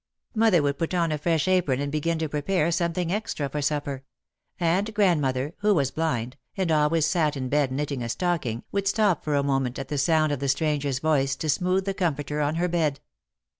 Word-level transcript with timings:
Mother 0.33 0.63
would 0.63 0.79
put 0.79 0.95
on 0.95 1.11
a 1.11 1.19
fresh 1.19 1.47
apron 1.47 1.79
and 1.79 1.91
begin 1.91 2.17
to 2.17 2.27
pre 2.27 2.41
pare 2.41 2.71
something 2.71 3.11
extra 3.11 3.47
for 3.49 3.61
supper. 3.61 4.03
And 4.59 4.91
grandmother, 4.95 5.53
who 5.59 5.75
was 5.75 5.91
blind, 5.91 6.37
and 6.57 6.71
always 6.71 7.05
sat 7.05 7.37
in 7.37 7.49
bed 7.49 7.71
knitting 7.71 8.01
a 8.01 8.09
stocking, 8.09 8.63
would 8.71 8.87
stop 8.87 9.23
for 9.23 9.35
a 9.35 9.43
moment 9.43 9.77
at 9.77 9.89
the 9.89 9.99
sound 9.99 10.31
of 10.31 10.39
the 10.39 10.49
stranger's 10.49 10.97
voice 10.97 11.35
to 11.35 11.49
smooth 11.49 11.85
the 11.85 11.93
comforter 11.93 12.41
on 12.41 12.55
her 12.55 12.67
bed. 12.67 12.99